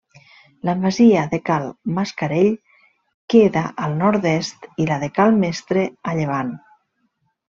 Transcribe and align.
La 0.67 0.73
masia 0.83 1.25
de 1.33 1.39
Cal 1.49 1.65
Mascarell 1.97 2.49
queda 3.35 3.63
al 3.87 3.93
nord-est, 4.01 4.67
i 4.85 4.89
la 4.93 4.97
de 5.05 5.11
Cal 5.21 5.37
Mestre, 5.43 5.85
a 6.13 6.17
llevant. 6.21 6.53